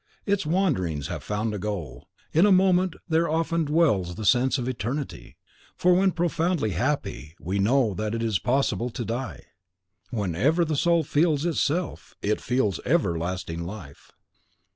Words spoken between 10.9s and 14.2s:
FEELS ITSELF, it feels everlasting life.